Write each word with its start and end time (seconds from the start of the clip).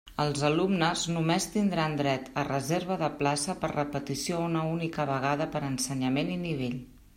Els 0.21 0.43
alumnes 0.47 1.03
només 1.15 1.45
tindran 1.55 1.93
dret 1.99 2.31
a 2.43 2.45
reserva 2.47 2.97
de 3.03 3.11
plaça 3.21 3.57
per 3.67 3.71
repetició 3.75 4.41
una 4.49 4.67
única 4.73 5.09
vegada 5.13 5.51
per 5.57 5.65
ensenyament 5.71 6.37
i 6.41 6.43
nivell. 6.51 6.79